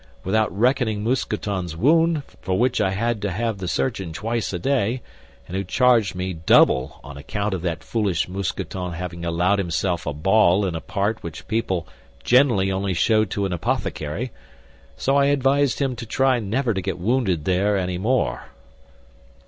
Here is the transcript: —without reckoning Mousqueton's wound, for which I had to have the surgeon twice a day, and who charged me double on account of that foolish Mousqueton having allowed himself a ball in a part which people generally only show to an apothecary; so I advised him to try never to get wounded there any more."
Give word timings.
—without 0.23 0.49
reckoning 0.57 1.03
Mousqueton's 1.03 1.77
wound, 1.77 2.23
for 2.41 2.57
which 2.57 2.81
I 2.81 2.89
had 2.89 3.21
to 3.21 3.29
have 3.29 3.59
the 3.59 3.67
surgeon 3.67 4.13
twice 4.13 4.51
a 4.51 4.57
day, 4.57 5.03
and 5.47 5.55
who 5.55 5.63
charged 5.63 6.15
me 6.15 6.33
double 6.33 6.99
on 7.03 7.17
account 7.17 7.53
of 7.53 7.61
that 7.61 7.83
foolish 7.83 8.27
Mousqueton 8.27 8.93
having 8.93 9.23
allowed 9.23 9.59
himself 9.59 10.07
a 10.07 10.13
ball 10.13 10.65
in 10.65 10.73
a 10.73 10.81
part 10.81 11.21
which 11.21 11.47
people 11.47 11.87
generally 12.23 12.71
only 12.71 12.95
show 12.95 13.25
to 13.25 13.45
an 13.45 13.53
apothecary; 13.53 14.31
so 14.97 15.17
I 15.17 15.25
advised 15.25 15.77
him 15.77 15.95
to 15.97 16.07
try 16.07 16.39
never 16.39 16.73
to 16.73 16.81
get 16.81 16.97
wounded 16.97 17.45
there 17.45 17.77
any 17.77 17.99
more." 17.99 18.45